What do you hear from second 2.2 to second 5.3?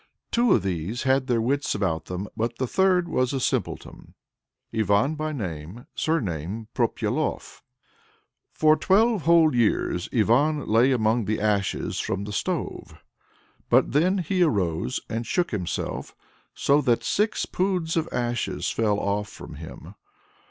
but the third was a simpleton, Ivan